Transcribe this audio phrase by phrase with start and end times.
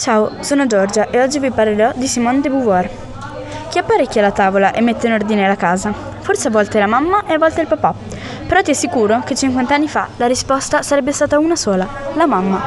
[0.00, 2.88] Ciao, sono Giorgia e oggi vi parlerò di Simone de Beauvoir.
[3.68, 5.92] Chi apparecchia la tavola e mette in ordine la casa?
[6.20, 7.92] Forse a volte la mamma e a volte il papà.
[8.46, 12.62] Però ti assicuro che 50 anni fa la risposta sarebbe stata una sola, la mamma.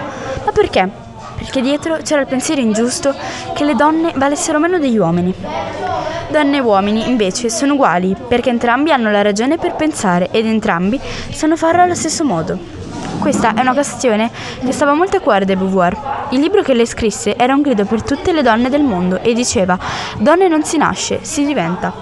[0.45, 0.87] Ma perché?
[1.35, 3.15] Perché dietro c'era il pensiero ingiusto
[3.55, 5.33] che le donne valessero meno degli uomini.
[6.29, 11.01] Donne e uomini invece sono uguali perché entrambi hanno la ragione per pensare ed entrambi
[11.31, 12.82] sanno farlo allo stesso modo.
[13.23, 14.29] Questa è una questione
[14.65, 16.27] che stava molto a cuore de Beauvoir.
[16.31, 19.33] Il libro che lei scrisse era un grido per tutte le donne del mondo e
[19.33, 19.79] diceva
[20.17, 21.93] Donne non si nasce, si diventa.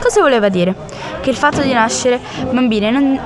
[0.00, 0.76] Cosa voleva dire?
[1.20, 2.20] Che il fatto di nascere
[2.52, 3.18] bambine non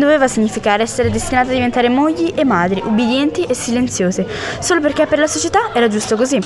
[0.00, 4.26] doveva significare essere destinate a diventare mogli e madri, ubbidienti e silenziose,
[4.58, 6.40] solo perché per la società era giusto così.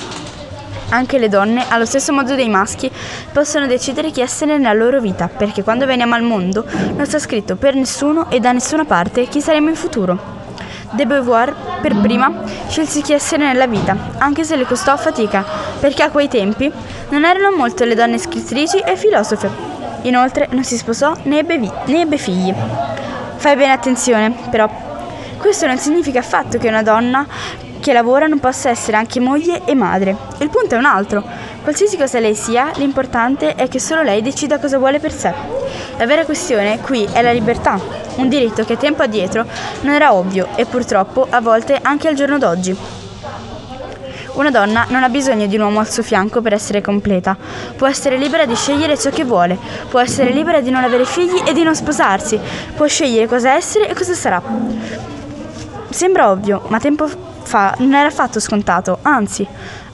[0.89, 2.91] Anche le donne, allo stesso modo dei maschi,
[3.33, 6.63] possono decidere chi essere nella loro vita, perché quando veniamo al mondo
[6.95, 10.34] non sta scritto per nessuno e da nessuna parte chi saremo in futuro.
[10.95, 12.31] De Beauvoir, per prima,
[12.69, 15.43] scelse chi essere nella vita, anche se le costò fatica,
[15.77, 16.71] perché a quei tempi
[17.09, 19.49] non erano molto le donne scrittrici e filosofe.
[20.03, 22.53] Inoltre non si sposò né ebbe, vi- né ebbe figli.
[23.35, 24.69] Fai bene attenzione, però.
[25.37, 27.27] Questo non significa affatto che una donna
[27.81, 30.15] che lavora non possa essere anche moglie e madre.
[30.37, 31.21] Il punto è un altro.
[31.61, 35.33] Qualsiasi cosa lei sia, l'importante è che solo lei decida cosa vuole per sé.
[35.97, 37.79] La vera questione qui è la libertà,
[38.15, 39.45] un diritto che tempo addietro
[39.81, 42.75] non era ovvio e purtroppo a volte anche al giorno d'oggi.
[44.33, 47.37] Una donna non ha bisogno di un uomo al suo fianco per essere completa.
[47.77, 49.57] Può essere libera di scegliere ciò che vuole,
[49.89, 52.37] può essere libera di non avere figli e di non sposarsi,
[52.75, 54.41] può scegliere cosa essere e cosa sarà.
[55.89, 57.07] Sembra ovvio, ma tempo
[57.43, 59.47] fa non era affatto scontato, anzi,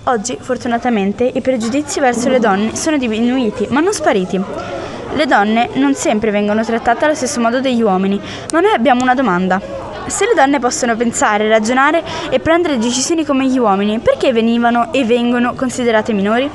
[0.05, 4.70] oggi fortunatamente i pregiudizi verso le donne sono diminuiti, ma non spariti.
[5.13, 8.19] Le donne non sempre vengono trattate allo stesso modo degli uomini,
[8.53, 9.61] ma noi abbiamo una domanda.
[10.07, 15.03] Se le donne possono pensare, ragionare e prendere decisioni come gli uomini, perché venivano e
[15.05, 16.49] vengono considerate minori?